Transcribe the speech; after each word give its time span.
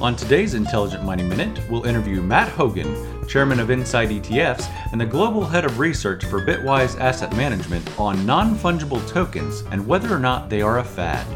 On 0.00 0.16
today's 0.16 0.54
Intelligent 0.54 1.04
Money 1.04 1.22
Minute, 1.22 1.60
we'll 1.68 1.84
interview 1.84 2.22
Matt 2.22 2.50
Hougan, 2.56 3.28
chairman 3.28 3.60
of 3.60 3.68
Inside 3.68 4.08
ETFs 4.08 4.66
and 4.92 4.98
the 4.98 5.04
global 5.04 5.44
head 5.44 5.66
of 5.66 5.78
research 5.78 6.24
for 6.24 6.40
Bitwise 6.40 6.98
Asset 6.98 7.36
Management, 7.36 8.00
on 8.00 8.24
non 8.24 8.54
fungible 8.54 9.06
tokens 9.06 9.60
and 9.70 9.86
whether 9.86 10.10
or 10.10 10.18
not 10.18 10.48
they 10.48 10.62
are 10.62 10.78
a 10.78 10.84
fad. 10.84 11.26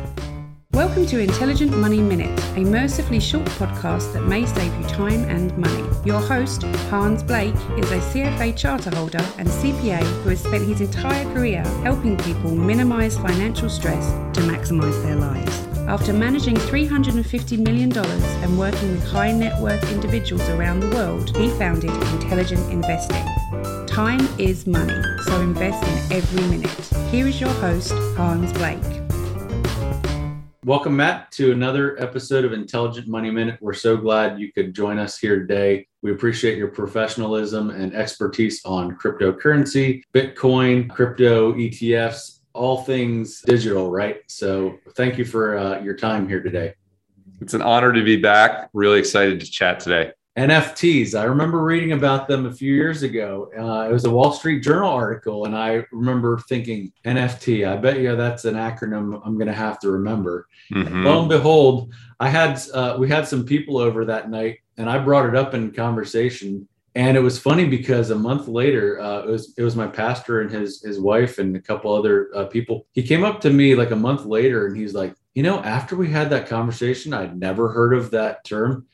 Welcome 0.73 1.05
to 1.09 1.19
Intelligent 1.19 1.77
Money 1.77 2.01
Minute, 2.01 2.43
a 2.57 2.61
mercifully 2.61 3.21
short 3.21 3.45
podcast 3.45 4.15
that 4.15 4.23
may 4.23 4.46
save 4.46 4.75
you 4.81 4.89
time 4.89 5.25
and 5.25 5.55
money. 5.59 5.87
Your 6.07 6.21
host, 6.23 6.62
Hans 6.89 7.23
Blake, 7.23 7.55
is 7.77 7.93
a 7.93 7.99
CFA 7.99 8.57
charter 8.57 8.96
holder 8.96 9.25
and 9.37 9.46
CPA 9.46 10.03
who 10.23 10.31
has 10.31 10.43
spent 10.43 10.67
his 10.67 10.81
entire 10.81 11.31
career 11.35 11.62
helping 11.83 12.17
people 12.17 12.55
minimize 12.55 13.19
financial 13.19 13.69
stress 13.69 14.12
to 14.35 14.41
maximize 14.41 15.03
their 15.03 15.17
lives. 15.17 15.73
After 15.95 16.13
managing 16.13 16.57
$350 16.57 17.59
million 17.61 17.97
and 17.97 18.59
working 18.59 18.91
with 18.91 19.07
high 19.07 19.31
net 19.31 19.63
worth 19.63 19.93
individuals 19.93 20.43
around 20.48 20.80
the 20.80 20.89
world, 20.89 21.37
he 21.37 21.48
founded 21.51 21.93
Intelligent 22.15 22.69
Investing. 22.73 23.25
Time 23.87 24.27
is 24.37 24.66
money, 24.66 25.01
so 25.23 25.41
invest 25.41 26.11
in 26.11 26.16
every 26.16 26.43
minute. 26.49 26.69
Here 27.12 27.29
is 27.29 27.41
your 27.41 27.52
host, 27.61 27.93
Hans 28.16 28.52
Blake. 28.55 28.83
Welcome, 30.65 30.97
Matt, 30.97 31.30
to 31.33 31.52
another 31.52 31.97
episode 32.02 32.45
of 32.45 32.52
Intelligent 32.52 33.07
Money 33.07 33.30
Minute. 33.30 33.59
We're 33.61 33.73
so 33.73 33.97
glad 33.97 34.41
you 34.41 34.52
could 34.52 34.74
join 34.74 34.99
us 34.99 35.16
here 35.16 35.38
today. 35.38 35.87
We 36.02 36.11
appreciate 36.11 36.59
your 36.59 36.69
professionalism 36.69 37.71
and 37.71 37.95
expertise 37.95 38.61
on 38.65 38.97
cryptocurrency, 38.97 40.02
Bitcoin, 40.13 40.91
crypto 40.91 41.52
ETFs, 41.52 42.34
all 42.55 42.83
things 42.85 43.43
digital, 43.43 43.91
right? 43.91 44.23
So, 44.29 44.79
thank 44.97 45.19
you 45.19 45.25
for 45.25 45.59
uh, 45.59 45.81
your 45.81 45.95
time 45.95 46.29
here 46.29 46.43
today. 46.43 46.75
It's 47.41 47.55
an 47.55 47.63
honor 47.63 47.93
to 47.93 48.03
be 48.03 48.17
back. 48.17 48.71
Really 48.73 48.99
excited 48.99 49.41
to 49.41 49.51
chat 49.51 49.80
today. 49.80 50.13
NFTs. 50.37 51.19
I 51.19 51.25
remember 51.25 51.63
reading 51.63 51.93
about 51.93 52.27
them 52.27 52.46
a 52.46 52.52
few 52.52 52.74
years 52.74 53.05
ago. 53.05 53.51
Uh, 53.57 53.88
it 53.88 53.93
was 53.93 54.05
a 54.05 54.11
Wall 54.11 54.33
Street 54.33 54.65
Journal 54.65 54.91
article, 54.91 55.45
and 55.45 55.57
I 55.57 55.85
remember 55.93 56.38
thinking 56.49 56.93
NFT. 57.05 57.69
I 57.69 57.77
bet 57.77 58.01
you 58.01 58.16
that's 58.16 58.45
an 58.45 58.57
acronym 58.57 59.21
I'm 59.24 59.35
going 59.35 59.46
to 59.46 59.52
have 59.52 59.79
to 59.80 59.93
remember. 59.93 60.49
Mm-hmm. 60.73 61.05
Lo 61.05 61.21
and 61.21 61.29
behold, 61.29 61.93
I 62.18 62.30
had 62.30 62.61
uh, 62.73 62.96
we 62.99 63.09
had 63.09 63.29
some 63.29 63.45
people 63.45 63.79
over 63.79 64.05
that 64.06 64.28
night, 64.28 64.59
and 64.77 64.91
I 64.91 64.99
brought 64.99 65.28
it 65.28 65.37
up 65.37 65.55
in 65.55 65.71
conversation. 65.71 66.69
And 66.97 67.16
it 67.16 67.20
was 67.20 67.38
funny 67.38 67.66
because 67.66 68.10
a 68.10 68.14
month 68.14 68.47
later, 68.47 69.00
uh, 69.00 69.20
it 69.20 69.28
was 69.28 69.54
it 69.59 69.62
was 69.62 69.75
my 69.75 69.88
pastor 69.88 70.42
and 70.42 70.50
his 70.50 70.82
his 70.82 71.00
wife 71.00 71.38
and 71.38 71.56
a 71.56 71.60
couple 71.60 71.92
other 71.92 72.31
uh, 72.34 72.44
people. 72.44 72.87
He 72.92 73.03
came 73.03 73.25
up 73.25 73.41
to 73.41 73.50
me 73.50 73.75
like 73.75 73.91
a 73.91 73.97
month 73.97 74.25
later, 74.25 74.66
and 74.66 74.76
he's 74.76 74.94
like, 74.94 75.15
"You 75.34 75.42
know, 75.42 75.59
after 75.60 75.97
we 75.97 76.10
had 76.10 76.31
that 76.31 76.47
conversation, 76.47 77.12
I'd 77.12 77.38
never 77.38 77.69
heard 77.70 77.94
of 77.94 78.12
that 78.12 78.44
term." 78.44 78.87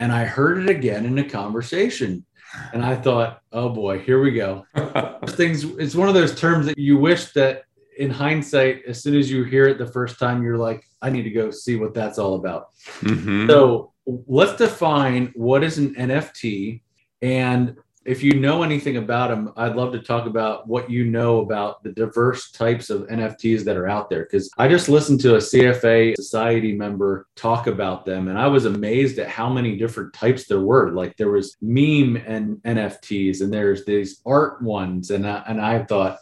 and 0.00 0.12
I 0.12 0.24
heard 0.24 0.58
it 0.58 0.70
again 0.70 1.06
in 1.06 1.18
a 1.18 1.24
conversation. 1.24 2.24
And 2.72 2.84
I 2.84 2.94
thought, 2.94 3.40
oh 3.52 3.68
boy, 3.68 3.98
here 4.00 4.20
we 4.20 4.32
go. 4.32 4.66
Things, 5.28 5.64
it's 5.64 5.94
one 5.94 6.08
of 6.08 6.14
those 6.14 6.38
terms 6.38 6.66
that 6.66 6.78
you 6.78 6.98
wish 6.98 7.32
that 7.32 7.64
in 7.98 8.10
hindsight, 8.10 8.82
as 8.86 9.02
soon 9.02 9.16
as 9.16 9.30
you 9.30 9.44
hear 9.44 9.66
it 9.66 9.78
the 9.78 9.86
first 9.86 10.18
time, 10.18 10.42
you're 10.42 10.58
like, 10.58 10.84
I 11.02 11.10
need 11.10 11.22
to 11.22 11.30
go 11.30 11.50
see 11.50 11.76
what 11.76 11.94
that's 11.94 12.18
all 12.18 12.34
about. 12.34 12.68
Mm-hmm. 13.00 13.48
So 13.48 13.92
let's 14.06 14.56
define 14.56 15.32
what 15.34 15.64
is 15.64 15.78
an 15.78 15.94
NFT 15.94 16.82
and 17.24 17.78
if 18.04 18.22
you 18.22 18.34
know 18.38 18.62
anything 18.62 18.98
about 18.98 19.30
them, 19.30 19.50
I'd 19.56 19.76
love 19.76 19.92
to 19.92 19.98
talk 19.98 20.26
about 20.26 20.68
what 20.68 20.90
you 20.90 21.06
know 21.06 21.40
about 21.40 21.82
the 21.82 21.90
diverse 21.90 22.50
types 22.50 22.90
of 22.90 23.06
NFTs 23.06 23.64
that 23.64 23.78
are 23.78 23.88
out 23.88 24.10
there. 24.10 24.24
Because 24.24 24.50
I 24.58 24.68
just 24.68 24.90
listened 24.90 25.20
to 25.20 25.36
a 25.36 25.38
CFA 25.38 26.14
society 26.16 26.76
member 26.76 27.26
talk 27.34 27.66
about 27.66 28.04
them, 28.04 28.28
and 28.28 28.38
I 28.38 28.46
was 28.46 28.66
amazed 28.66 29.18
at 29.18 29.28
how 29.28 29.48
many 29.48 29.76
different 29.76 30.12
types 30.12 30.46
there 30.46 30.60
were. 30.60 30.90
Like 30.90 31.16
there 31.16 31.30
was 31.30 31.56
meme 31.62 32.16
and 32.16 32.58
NFTs, 32.58 33.40
and 33.40 33.50
there's 33.50 33.86
these 33.86 34.20
art 34.26 34.60
ones, 34.60 35.10
and 35.10 35.26
I, 35.26 35.42
and 35.48 35.58
I 35.58 35.84
thought, 35.84 36.18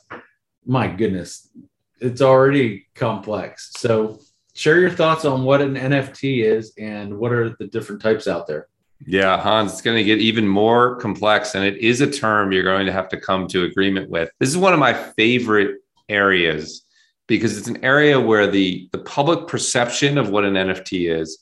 my 0.65 0.87
goodness, 0.87 1.51
it's 2.01 2.23
already 2.23 2.87
complex. 2.95 3.73
So 3.77 4.21
share 4.55 4.79
your 4.79 4.91
thoughts 4.91 5.25
on 5.25 5.43
what 5.43 5.63
an 5.63 5.75
NFT 5.75 6.45
is 6.45 6.73
and 6.79 7.19
what 7.19 7.33
are 7.33 7.57
the 7.59 7.67
different 7.67 8.03
types 8.03 8.29
out 8.29 8.47
there. 8.47 8.69
Yeah, 9.07 9.41
Hans, 9.41 9.73
it's 9.73 9.81
going 9.83 9.97
to 9.97 10.05
get 10.05 10.21
even 10.21 10.47
more 10.47 10.97
complex, 10.97 11.55
and 11.55 11.65
it 11.65 11.79
is 11.79 12.01
a 12.01 12.11
term 12.11 12.53
you're 12.53 12.63
going 12.63 12.87
to 12.87 12.93
have 12.93 13.09
to 13.11 13.21
come 13.21 13.49
to 13.49 13.65
agreement 13.65 14.11
with. 14.11 14.31
This 14.39 14.49
is 14.49 14.57
one 14.57 14.73
of 14.73 14.79
my 14.79 14.93
favorite 14.93 15.79
areas 16.09 16.85
because 17.27 17.57
it's 17.57 17.69
an 17.69 17.85
area 17.85 18.21
where 18.21 18.47
the, 18.47 18.89
the 18.93 18.99
public 18.99 19.49
perception 19.49 20.19
of 20.19 20.31
what 20.31 20.45
an 20.45 20.55
NFT 20.55 21.11
is 21.11 21.39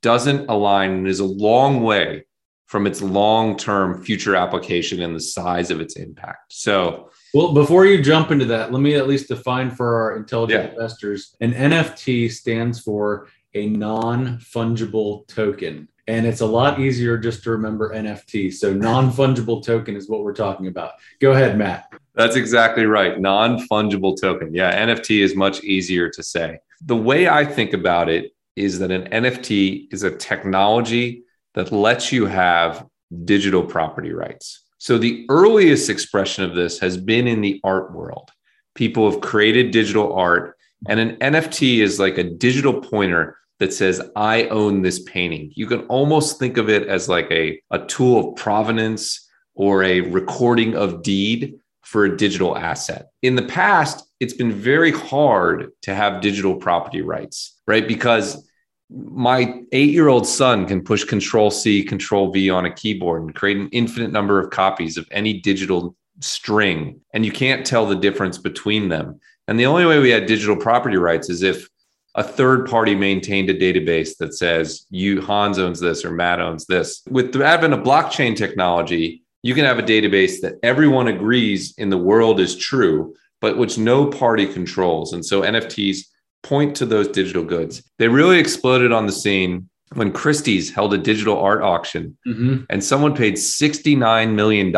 doesn't 0.00 0.48
align 0.48 0.90
and 0.90 1.08
is 1.08 1.20
a 1.20 1.24
long 1.24 1.82
way 1.82 2.24
from 2.66 2.86
its 2.86 3.00
long 3.02 3.56
term 3.56 4.02
future 4.02 4.34
application 4.34 5.02
and 5.02 5.14
the 5.14 5.20
size 5.20 5.70
of 5.70 5.80
its 5.80 5.96
impact. 5.96 6.52
So, 6.52 7.10
well, 7.32 7.52
before 7.52 7.86
you 7.86 8.02
jump 8.02 8.30
into 8.30 8.44
that, 8.46 8.72
let 8.72 8.80
me 8.80 8.94
at 8.94 9.06
least 9.06 9.28
define 9.28 9.70
for 9.70 9.94
our 9.94 10.16
intelligent 10.16 10.64
yeah. 10.64 10.70
investors 10.70 11.36
an 11.40 11.52
NFT 11.52 12.30
stands 12.30 12.80
for 12.80 13.28
a 13.54 13.68
non 13.68 14.38
fungible 14.38 15.26
token. 15.28 15.88
And 16.06 16.26
it's 16.26 16.40
a 16.40 16.46
lot 16.46 16.80
easier 16.80 17.16
just 17.16 17.42
to 17.44 17.50
remember 17.50 17.94
NFT. 17.94 18.52
So 18.52 18.74
non 18.74 19.10
fungible 19.10 19.64
token 19.64 19.96
is 19.96 20.08
what 20.08 20.22
we're 20.22 20.34
talking 20.34 20.66
about. 20.66 20.92
Go 21.20 21.32
ahead, 21.32 21.56
Matt. 21.56 21.92
That's 22.14 22.36
exactly 22.36 22.84
right. 22.84 23.18
Non 23.18 23.66
fungible 23.68 24.20
token. 24.20 24.54
Yeah, 24.54 24.86
NFT 24.86 25.22
is 25.22 25.34
much 25.34 25.64
easier 25.64 26.10
to 26.10 26.22
say. 26.22 26.58
The 26.84 26.96
way 26.96 27.28
I 27.28 27.44
think 27.44 27.72
about 27.72 28.08
it 28.08 28.32
is 28.56 28.78
that 28.78 28.90
an 28.90 29.08
NFT 29.08 29.92
is 29.92 30.02
a 30.02 30.14
technology 30.16 31.24
that 31.54 31.72
lets 31.72 32.12
you 32.12 32.26
have 32.26 32.86
digital 33.24 33.64
property 33.64 34.12
rights. 34.12 34.64
So 34.78 34.98
the 34.98 35.24
earliest 35.28 35.88
expression 35.88 36.44
of 36.44 36.54
this 36.54 36.78
has 36.80 36.96
been 36.96 37.26
in 37.26 37.40
the 37.40 37.60
art 37.64 37.92
world. 37.92 38.30
People 38.74 39.10
have 39.10 39.20
created 39.20 39.70
digital 39.70 40.12
art, 40.12 40.56
and 40.88 41.00
an 41.00 41.16
NFT 41.16 41.78
is 41.78 41.98
like 41.98 42.18
a 42.18 42.24
digital 42.24 42.80
pointer 42.80 43.38
that 43.60 43.72
says 43.72 44.00
i 44.16 44.44
own 44.44 44.82
this 44.82 45.02
painting. 45.04 45.52
You 45.54 45.66
can 45.66 45.80
almost 45.82 46.38
think 46.38 46.56
of 46.56 46.68
it 46.68 46.88
as 46.88 47.08
like 47.08 47.30
a, 47.30 47.60
a 47.70 47.78
tool 47.86 48.30
of 48.30 48.36
provenance 48.36 49.28
or 49.54 49.84
a 49.84 50.00
recording 50.00 50.74
of 50.74 51.02
deed 51.02 51.54
for 51.82 52.04
a 52.04 52.16
digital 52.16 52.56
asset. 52.56 53.10
In 53.22 53.36
the 53.36 53.42
past 53.42 54.06
it's 54.20 54.34
been 54.34 54.52
very 54.52 54.90
hard 54.90 55.70
to 55.82 55.94
have 55.94 56.22
digital 56.22 56.56
property 56.56 57.02
rights 57.02 57.54
right? 57.66 57.86
Because 57.86 58.48
my 58.90 59.62
eight 59.72 59.90
year 59.90 60.08
old 60.08 60.26
son 60.26 60.66
can 60.66 60.82
push 60.82 61.04
control 61.04 61.50
c 61.50 61.82
control 61.82 62.30
v 62.30 62.50
on 62.50 62.66
a 62.66 62.72
keyboard 62.72 63.22
and 63.22 63.34
create 63.34 63.56
an 63.56 63.68
infinite 63.70 64.12
number 64.12 64.38
of 64.38 64.50
copies 64.50 64.96
of 64.96 65.08
any 65.10 65.40
digital 65.40 65.96
string 66.20 67.00
and 67.12 67.24
you 67.24 67.32
can't 67.32 67.66
tell 67.66 67.86
the 67.86 67.96
difference 67.96 68.38
between 68.38 68.88
them. 68.88 69.18
And 69.48 69.58
the 69.58 69.66
only 69.66 69.84
way 69.84 69.98
we 69.98 70.10
had 70.10 70.26
digital 70.26 70.56
property 70.56 70.96
rights 70.96 71.28
is 71.28 71.42
if 71.42 71.68
a 72.14 72.22
third 72.22 72.68
party 72.68 72.94
maintained 72.94 73.50
a 73.50 73.58
database 73.58 74.16
that 74.18 74.34
says 74.34 74.86
you 74.90 75.20
Hans 75.20 75.58
owns 75.58 75.80
this 75.80 76.04
or 76.04 76.12
Matt 76.12 76.40
owns 76.40 76.66
this. 76.66 77.02
With 77.10 77.32
the 77.32 77.44
advent 77.44 77.74
of 77.74 77.80
blockchain 77.80 78.36
technology, 78.36 79.22
you 79.42 79.54
can 79.54 79.64
have 79.64 79.78
a 79.78 79.82
database 79.82 80.40
that 80.42 80.54
everyone 80.62 81.08
agrees 81.08 81.74
in 81.76 81.90
the 81.90 81.98
world 81.98 82.40
is 82.40 82.56
true, 82.56 83.14
but 83.40 83.58
which 83.58 83.78
no 83.78 84.06
party 84.06 84.46
controls. 84.46 85.12
And 85.12 85.24
so 85.24 85.42
NFTs 85.42 86.06
point 86.42 86.76
to 86.76 86.86
those 86.86 87.08
digital 87.08 87.44
goods. 87.44 87.82
They 87.98 88.08
really 88.08 88.38
exploded 88.38 88.92
on 88.92 89.06
the 89.06 89.12
scene 89.12 89.68
when 89.94 90.12
Christie's 90.12 90.72
held 90.72 90.94
a 90.94 90.98
digital 90.98 91.38
art 91.38 91.62
auction 91.62 92.16
mm-hmm. 92.26 92.64
and 92.70 92.82
someone 92.82 93.14
paid 93.14 93.34
$69 93.34 94.34
million 94.34 94.72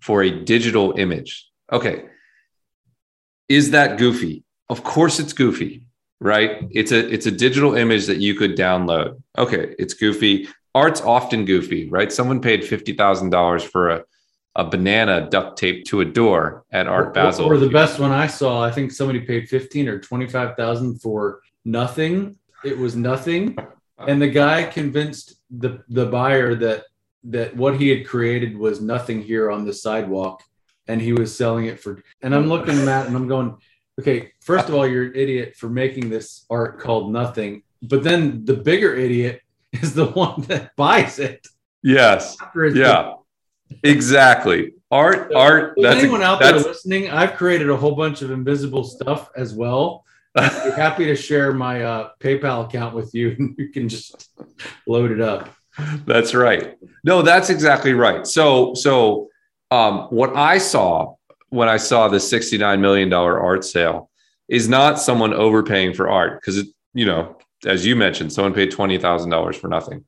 for 0.00 0.22
a 0.22 0.44
digital 0.44 0.94
image. 0.96 1.48
Okay. 1.72 2.04
Is 3.48 3.72
that 3.72 3.98
goofy? 3.98 4.44
Of 4.68 4.84
course 4.84 5.18
it's 5.18 5.32
goofy 5.32 5.86
right? 6.20 6.68
It's 6.70 6.92
a 6.92 7.12
it's 7.12 7.26
a 7.26 7.30
digital 7.30 7.74
image 7.74 8.06
that 8.06 8.18
you 8.18 8.34
could 8.34 8.56
download. 8.56 9.22
Okay, 9.36 9.74
it's 9.78 9.94
goofy. 9.94 10.48
Art's 10.74 11.00
often 11.00 11.44
goofy, 11.44 11.88
right? 11.88 12.12
Someone 12.12 12.40
paid 12.40 12.64
fifty 12.64 12.92
thousand 12.92 13.30
dollars 13.30 13.64
for 13.64 13.88
a 13.88 14.04
a 14.56 14.68
banana 14.68 15.28
duct 15.30 15.56
taped 15.58 15.86
to 15.88 16.00
a 16.00 16.04
door 16.04 16.64
at 16.72 16.86
Art 16.88 17.14
Basel. 17.14 17.46
Or 17.46 17.56
the 17.56 17.68
best 17.68 18.00
one 18.00 18.10
I 18.10 18.26
saw, 18.26 18.64
I 18.64 18.72
think 18.72 18.90
somebody 18.90 19.20
paid 19.20 19.48
fifteen 19.48 19.88
or 19.88 19.98
twenty 19.98 20.28
five 20.28 20.56
thousand 20.56 21.00
for 21.00 21.40
nothing. 21.64 22.36
It 22.64 22.76
was 22.76 22.94
nothing, 22.94 23.56
and 23.98 24.20
the 24.20 24.28
guy 24.28 24.64
convinced 24.64 25.36
the 25.50 25.82
the 25.88 26.06
buyer 26.06 26.54
that 26.56 26.84
that 27.24 27.56
what 27.56 27.76
he 27.78 27.88
had 27.88 28.06
created 28.06 28.56
was 28.56 28.80
nothing 28.80 29.22
here 29.22 29.50
on 29.50 29.64
the 29.64 29.72
sidewalk, 29.72 30.42
and 30.88 31.00
he 31.00 31.12
was 31.12 31.34
selling 31.34 31.66
it 31.66 31.80
for. 31.80 32.02
And 32.20 32.34
I'm 32.34 32.48
looking 32.48 32.76
at 32.88 33.06
and 33.06 33.16
I'm 33.16 33.28
going, 33.28 33.56
okay, 33.98 34.32
first 34.40 34.68
of 34.68 34.74
all, 34.74 34.86
you're 34.86 35.06
an 35.06 35.12
idiot 35.14 35.56
for 35.56 35.68
making 35.68 36.10
this 36.10 36.44
art 36.50 36.78
called 36.78 37.12
nothing. 37.12 37.62
But 37.82 38.04
then 38.04 38.44
the 38.44 38.54
bigger 38.54 38.94
idiot 38.94 39.40
is 39.72 39.94
the 39.94 40.06
one 40.06 40.42
that 40.42 40.74
buys 40.76 41.18
it. 41.18 41.46
Yes. 41.82 42.36
Yeah. 42.54 43.14
Exactly. 43.82 44.74
Art, 44.90 45.28
so 45.30 45.38
art. 45.38 45.74
That's 45.76 46.00
anyone 46.00 46.22
a, 46.22 46.24
out 46.24 46.40
there 46.40 46.54
listening, 46.54 47.10
I've 47.10 47.34
created 47.34 47.70
a 47.70 47.76
whole 47.76 47.94
bunch 47.94 48.22
of 48.22 48.30
invisible 48.30 48.82
stuff 48.82 49.30
as 49.36 49.54
well. 49.54 50.04
I'd 50.34 50.64
be 50.64 50.70
happy 50.70 51.04
to 51.06 51.16
share 51.16 51.52
my 51.52 51.82
uh, 51.82 52.10
PayPal 52.20 52.66
account 52.66 52.94
with 52.94 53.14
you, 53.14 53.30
and 53.38 53.54
you 53.58 53.68
can 53.68 53.88
just 53.88 54.30
load 54.86 55.10
it 55.10 55.20
up. 55.20 55.48
That's 56.04 56.34
right. 56.34 56.76
No, 57.04 57.22
that's 57.22 57.50
exactly 57.50 57.94
right. 57.94 58.26
So, 58.26 58.74
so 58.74 59.28
um, 59.70 60.08
what 60.10 60.36
I 60.36 60.58
saw 60.58 61.14
when 61.50 61.68
I 61.68 61.76
saw 61.76 62.08
the 62.08 62.18
$69 62.18 62.80
million 62.80 63.12
art 63.12 63.64
sale 63.64 64.10
is 64.48 64.68
not 64.68 64.98
someone 64.98 65.34
overpaying 65.34 65.94
for 65.94 66.08
art 66.08 66.40
because, 66.40 66.56
it, 66.56 66.66
you 66.94 67.06
know, 67.06 67.36
as 67.64 67.84
you 67.84 67.94
mentioned, 67.94 68.32
someone 68.32 68.54
paid 68.54 68.72
$20,000 68.72 69.54
for 69.56 69.68
nothing. 69.68 70.04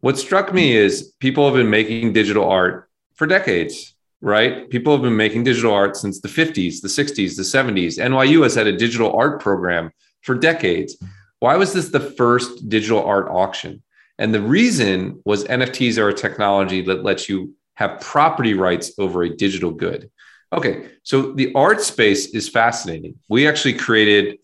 What 0.00 0.16
struck 0.16 0.54
me 0.54 0.76
is 0.76 1.12
people 1.18 1.44
have 1.46 1.54
been 1.54 1.70
making 1.70 2.12
digital 2.12 2.48
art 2.48 2.88
for 3.14 3.26
decades, 3.26 3.94
right? 4.20 4.70
People 4.70 4.92
have 4.92 5.02
been 5.02 5.16
making 5.16 5.44
digital 5.44 5.74
art 5.74 5.96
since 5.96 6.20
the 6.20 6.28
50s, 6.28 6.80
the 6.80 6.88
60s, 6.88 7.36
the 7.36 7.42
70s. 7.42 7.98
NYU 7.98 8.42
has 8.44 8.54
had 8.54 8.68
a 8.68 8.76
digital 8.76 9.12
art 9.16 9.40
program 9.40 9.90
for 10.22 10.34
decades. 10.34 10.96
Why 11.40 11.56
was 11.56 11.72
this 11.72 11.88
the 11.88 12.00
first 12.00 12.68
digital 12.68 13.04
art 13.04 13.28
auction? 13.28 13.82
And 14.18 14.34
the 14.34 14.42
reason 14.42 15.20
was 15.24 15.44
NFTs 15.44 15.98
are 15.98 16.08
a 16.08 16.14
technology 16.14 16.82
that 16.82 17.04
lets 17.04 17.28
you 17.28 17.54
have 17.74 18.00
property 18.00 18.54
rights 18.54 18.92
over 18.98 19.22
a 19.22 19.36
digital 19.36 19.70
good. 19.70 20.10
Okay, 20.52 20.88
so 21.02 21.32
the 21.32 21.52
art 21.54 21.80
space 21.82 22.28
is 22.34 22.48
fascinating. 22.48 23.16
We 23.28 23.46
actually 23.46 23.74
created 23.74 24.38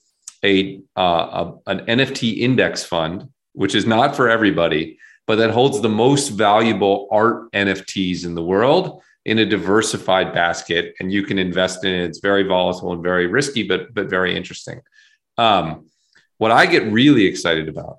a, 0.45 0.81
uh, 0.97 1.55
a, 1.67 1.71
an 1.71 1.87
NFT 1.87 2.39
index 2.39 2.85
fund, 2.85 3.29
which 3.53 3.75
is 3.75 3.87
not 3.87 4.15
for 4.15 4.29
everybody, 4.29 4.99
but 5.27 5.37
that 5.37 5.51
holds 5.51 5.81
the 5.81 5.89
most 5.89 6.31
valuable 6.31 7.09
art 7.11 7.51
NFTs 7.53 8.27
in 8.27 8.35
the 8.35 8.43
world 8.43 9.03
in 9.25 9.39
a 9.39 9.47
diversified 9.47 10.35
basket, 10.35 10.95
and 11.01 11.11
you 11.11 11.23
can 11.23 11.39
invest 11.39 11.85
in 11.85 11.95
it. 11.95 12.05
It's 12.05 12.19
very 12.19 12.43
volatile 12.43 12.93
and 12.93 13.03
very 13.03 13.27
risky, 13.27 13.63
but 13.63 13.95
but 13.95 14.11
very 14.11 14.37
interesting. 14.37 14.83
Um, 15.39 15.87
what 16.37 16.51
I 16.51 16.67
get 16.67 16.93
really 16.93 17.25
excited 17.25 17.69
about 17.69 17.99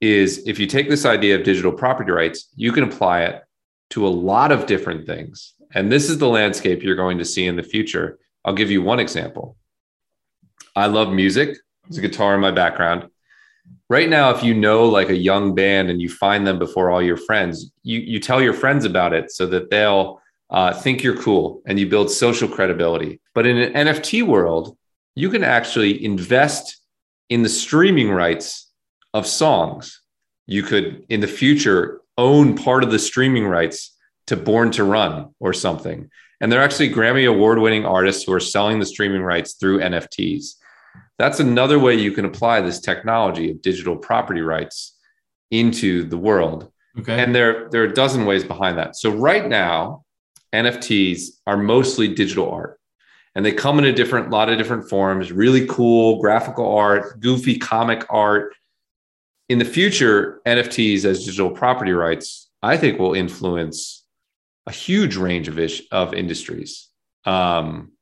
is 0.00 0.46
if 0.46 0.58
you 0.58 0.66
take 0.66 0.88
this 0.88 1.06
idea 1.06 1.36
of 1.36 1.44
digital 1.44 1.72
property 1.72 2.12
rights, 2.12 2.52
you 2.54 2.72
can 2.72 2.84
apply 2.84 3.22
it 3.22 3.42
to 3.90 4.06
a 4.06 4.08
lot 4.08 4.52
of 4.52 4.66
different 4.66 5.06
things. 5.06 5.54
And 5.74 5.90
this 5.90 6.08
is 6.08 6.18
the 6.18 6.28
landscape 6.28 6.82
you're 6.82 6.96
going 6.96 7.18
to 7.18 7.24
see 7.24 7.46
in 7.46 7.56
the 7.56 7.62
future. 7.62 8.18
I'll 8.44 8.54
give 8.54 8.70
you 8.70 8.82
one 8.82 9.00
example. 9.00 9.56
I 10.74 10.86
love 10.86 11.12
music. 11.12 11.56
There's 11.84 11.98
a 11.98 12.02
guitar 12.02 12.34
in 12.34 12.40
my 12.40 12.50
background. 12.50 13.08
Right 13.90 14.08
now, 14.08 14.30
if 14.30 14.42
you 14.42 14.54
know 14.54 14.88
like 14.88 15.08
a 15.08 15.16
young 15.16 15.54
band 15.54 15.90
and 15.90 16.00
you 16.00 16.08
find 16.08 16.46
them 16.46 16.58
before 16.58 16.90
all 16.90 17.02
your 17.02 17.16
friends, 17.16 17.72
you, 17.82 18.00
you 18.00 18.20
tell 18.20 18.42
your 18.42 18.52
friends 18.52 18.84
about 18.84 19.12
it 19.12 19.30
so 19.30 19.46
that 19.46 19.70
they'll 19.70 20.20
uh, 20.50 20.72
think 20.72 21.02
you're 21.02 21.16
cool 21.16 21.62
and 21.66 21.78
you 21.78 21.86
build 21.86 22.10
social 22.10 22.48
credibility. 22.48 23.20
But 23.34 23.46
in 23.46 23.58
an 23.58 23.86
NFT 23.86 24.22
world, 24.22 24.76
you 25.14 25.30
can 25.30 25.44
actually 25.44 26.04
invest 26.04 26.80
in 27.28 27.42
the 27.42 27.48
streaming 27.48 28.10
rights 28.10 28.70
of 29.14 29.26
songs. 29.26 30.00
You 30.46 30.62
could, 30.62 31.04
in 31.08 31.20
the 31.20 31.26
future, 31.26 32.00
own 32.18 32.56
part 32.56 32.84
of 32.84 32.90
the 32.90 32.98
streaming 32.98 33.46
rights 33.46 33.96
to 34.26 34.36
Born 34.36 34.70
to 34.72 34.84
Run 34.84 35.34
or 35.40 35.54
something. 35.54 36.10
And 36.40 36.52
they're 36.52 36.62
actually 36.62 36.90
Grammy 36.90 37.28
award 37.28 37.58
winning 37.58 37.86
artists 37.86 38.24
who 38.24 38.32
are 38.32 38.40
selling 38.40 38.78
the 38.78 38.86
streaming 38.86 39.22
rights 39.22 39.54
through 39.54 39.80
NFTs. 39.80 40.54
That's 41.18 41.40
another 41.40 41.78
way 41.78 41.94
you 41.94 42.12
can 42.12 42.26
apply 42.26 42.60
this 42.60 42.80
technology 42.80 43.50
of 43.50 43.62
digital 43.62 43.96
property 43.96 44.42
rights 44.42 44.96
into 45.50 46.04
the 46.04 46.18
world. 46.18 46.70
Okay. 46.98 47.18
And 47.18 47.34
there, 47.34 47.68
there 47.70 47.82
are 47.82 47.86
a 47.86 47.94
dozen 47.94 48.26
ways 48.26 48.44
behind 48.44 48.78
that. 48.78 48.96
So, 48.96 49.10
right 49.10 49.46
now, 49.46 50.04
NFTs 50.52 51.28
are 51.46 51.56
mostly 51.56 52.08
digital 52.08 52.50
art 52.50 52.78
and 53.34 53.46
they 53.46 53.52
come 53.52 53.78
in 53.78 53.84
a 53.84 53.92
different 53.92 54.30
lot 54.30 54.48
of 54.48 54.58
different 54.58 54.88
forms 54.88 55.30
really 55.30 55.66
cool 55.66 56.20
graphical 56.20 56.76
art 56.76 57.20
goofy 57.20 57.56
comic 57.56 58.04
art 58.10 58.52
in 59.48 59.58
the 59.58 59.64
future 59.64 60.40
nfts 60.46 61.04
as 61.04 61.24
digital 61.24 61.50
property 61.50 61.92
rights 61.92 62.50
i 62.62 62.76
think 62.76 62.98
will 62.98 63.14
influence 63.14 64.04
a 64.66 64.72
huge 64.72 65.16
range 65.16 65.48
of 65.48 65.58
ish, 65.58 65.82
of 65.90 66.14
industries 66.14 66.88
um, 67.24 67.92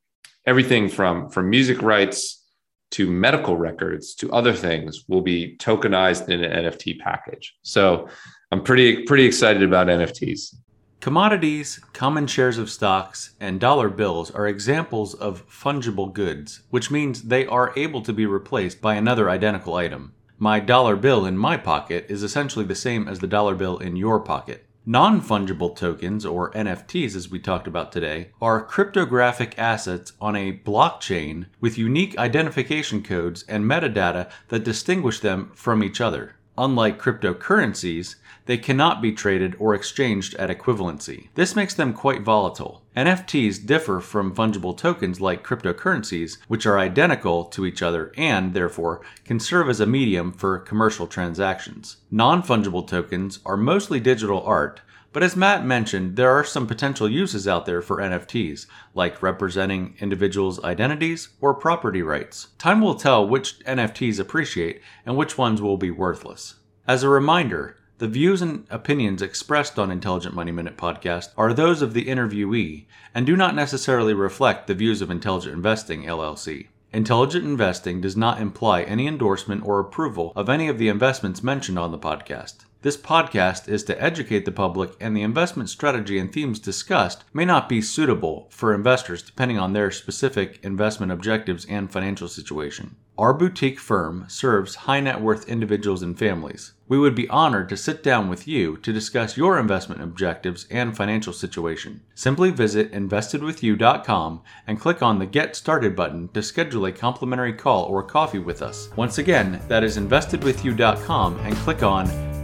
everything 0.47 0.89
from 0.89 1.29
from 1.29 1.51
music 1.51 1.83
rights 1.83 2.45
to 2.93 3.11
medical 3.11 3.57
records 3.57 4.15
to 4.15 4.33
other 4.33 4.53
things 4.53 5.05
will 5.09 5.21
be 5.21 5.57
tokenized 5.59 6.29
in 6.29 6.43
an 6.43 6.65
NFT 6.65 6.99
package. 7.01 7.57
So 7.63 8.09
I'm 8.53 8.63
pretty 8.63 9.03
pretty 9.05 9.25
excited 9.25 9.63
about 9.63 9.89
NFTs. 9.89 10.55
Commodities, 11.01 11.79
common 11.93 12.27
shares 12.27 12.59
of 12.59 12.71
stocks, 12.71 13.35
and 13.39 13.61
dollar 13.61 13.89
bills 13.89 14.31
are 14.31 14.49
examples 14.49 15.15
of 15.15 15.47
fungible 15.49 16.13
goods, 16.13 16.63
which 16.71 16.91
means 16.91 17.23
they 17.23 17.47
are 17.47 17.73
able 17.77 18.03
to 18.03 18.13
be 18.13 18.27
replaced 18.27 18.81
by 18.81 18.95
another 18.95 19.29
identical 19.29 19.75
item. 19.75 20.15
My 20.39 20.61
dollar 20.61 20.97
bill 20.97 21.25
in 21.25 21.39
my 21.39 21.57
pocket 21.57 22.05
is 22.11 22.23
essentially 22.23 22.67
the 22.67 22.75
same 22.75 23.09
as 23.09 23.21
the 23.21 23.27
dollar 23.27 23.55
bill 23.55 23.79
in 23.79 23.97
your 23.97 24.21
pocket. 24.21 24.67
Non 24.85 25.21
fungible 25.21 25.75
tokens, 25.75 26.27
or 26.27 26.53
NFTs 26.53 27.17
as 27.17 27.31
we 27.31 27.39
talked 27.39 27.67
about 27.67 27.91
today, 27.91 28.33
are 28.41 28.63
cryptographic 28.63 29.59
assets 29.59 30.13
on 30.21 30.37
a 30.37 30.59
blockchain 30.59 31.47
with 31.59 31.79
unique 31.79 32.19
identification 32.19 33.03
codes 33.03 33.45
and 33.49 33.65
metadata 33.65 34.31
that 34.49 34.63
distinguish 34.63 35.21
them 35.21 35.51
from 35.55 35.83
each 35.83 36.03
other. 36.03 36.36
Unlike 36.59 37.01
cryptocurrencies, 37.01 38.17
they 38.47 38.57
cannot 38.57 39.03
be 39.03 39.13
traded 39.13 39.57
or 39.59 39.75
exchanged 39.75 40.35
at 40.37 40.51
equivalency. 40.51 41.29
This 41.35 41.55
makes 41.57 41.75
them 41.75 41.93
quite 41.93 42.23
volatile. 42.23 42.83
NFTs 42.97 43.67
differ 43.67 44.01
from 44.01 44.35
fungible 44.35 44.77
tokens 44.77 45.21
like 45.21 45.45
cryptocurrencies, 45.45 46.39
which 46.49 46.65
are 46.65 46.79
identical 46.79 47.45
to 47.45 47.67
each 47.67 47.83
other 47.83 48.13
and, 48.17 48.55
therefore, 48.55 49.03
can 49.25 49.39
serve 49.39 49.69
as 49.69 49.81
a 49.81 49.87
medium 49.87 50.33
for 50.33 50.59
commercial 50.59 51.07
transactions. 51.07 51.99
Non 52.11 52.43
fungible 52.43 52.87
tokens 52.87 53.41
are 53.45 53.57
mostly 53.57 54.01
digital 54.01 54.43
art, 54.45 54.81
but 55.17 55.23
as 55.23 55.35
Matt 55.35 55.65
mentioned, 55.65 56.17
there 56.17 56.31
are 56.31 56.45
some 56.45 56.67
potential 56.67 57.09
uses 57.09 57.49
out 57.49 57.65
there 57.65 57.81
for 57.81 58.03
NFTs, 58.03 58.67
like 58.93 59.23
representing 59.23 59.97
individuals' 59.99 60.63
identities 60.63 61.31
or 61.41 61.55
property 61.55 62.03
rights. 62.03 62.49
Time 62.59 62.83
will 62.83 62.97
tell 62.97 63.27
which 63.27 63.59
NFTs 63.61 64.21
appreciate 64.21 64.83
and 65.07 65.17
which 65.17 65.39
ones 65.39 65.63
will 65.63 65.79
be 65.79 65.91
worthless. 65.91 66.57
As 66.87 67.03
a 67.03 67.09
reminder, 67.09 67.79
the 67.97 68.09
views 68.09 68.43
and 68.43 68.67
opinions 68.69 69.23
expressed 69.23 69.79
on 69.79 69.91
Intelligent 69.91 70.35
Money 70.35 70.53
Minute 70.53 70.77
podcast 70.77 71.31
are 71.39 71.55
those 71.55 71.81
of 71.81 71.95
the 71.95 72.05
interviewee 72.05 72.85
and 73.15 73.25
do 73.25 73.39
not 73.39 73.55
necessarily 73.55 74.13
reflect 74.13 74.67
the 74.67 74.75
views 74.75 75.01
of 75.01 75.11
Intelligent 75.11 75.55
Investing 75.55 76.03
LLC. 76.03 76.67
Intelligent 76.93 77.47
Investing 77.47 78.03
does 78.03 78.19
not 78.19 78.39
imply 78.39 78.83
any 78.83 79.07
endorsement 79.07 79.67
or 79.67 79.81
approval 79.81 80.35
of 80.37 80.51
any 80.51 80.69
of 80.69 80.77
the 80.77 80.89
investments 80.89 81.43
mentioned 81.43 81.79
on 81.79 81.91
the 81.91 81.99
podcast. 81.99 82.66
This 82.87 82.97
podcast 82.97 83.69
is 83.69 83.83
to 83.83 84.01
educate 84.01 84.45
the 84.45 84.53
public, 84.53 84.93
and 85.01 85.17
the 85.17 85.23
investment 85.23 85.69
strategy 85.69 86.21
and 86.21 86.33
themes 86.33 86.61
discussed 86.61 87.25
may 87.33 87.45
not 87.45 87.69
be 87.69 87.83
suitable 87.83 88.47
for 88.49 88.73
investors 88.73 89.25
depending 89.25 89.59
on 89.59 89.73
their 89.73 89.91
specific 89.91 90.61
investment 90.63 91.11
objectives 91.11 91.67
and 91.69 91.91
financial 91.91 92.29
situation. 92.29 92.95
Our 93.19 93.35
boutique 93.35 93.81
firm 93.81 94.27
serves 94.29 94.77
high 94.87 95.01
net 95.01 95.21
worth 95.21 95.49
individuals 95.49 96.01
and 96.01 96.17
families. 96.17 96.75
We 96.87 96.97
would 96.97 97.17
be 97.17 97.29
honored 97.29 97.69
to 97.71 97.77
sit 97.77 98.05
down 98.05 98.29
with 98.29 98.47
you 98.47 98.77
to 98.77 98.93
discuss 98.93 99.37
your 99.37 99.59
investment 99.59 100.01
objectives 100.01 100.69
and 100.71 100.97
financial 100.97 101.33
situation. 101.33 102.03
Simply 102.15 102.53
visit 102.53 102.93
investedwithyou.com 102.93 104.43
and 104.69 104.79
click 104.79 105.03
on 105.03 105.19
the 105.19 105.27
Get 105.27 105.57
Started 105.57 105.97
button 105.97 106.29
to 106.29 106.41
schedule 106.41 106.87
a 106.87 106.93
complimentary 106.93 107.55
call 107.55 107.87
or 107.87 108.05
coffee 108.05 108.39
with 108.39 108.63
us. 108.63 108.91
Once 108.95 109.19
again, 109.19 109.61
that 109.67 109.83
is 109.83 109.99
investedwithyou.com 109.99 111.39
and 111.41 111.57
click 111.57 111.83
on 111.83 112.07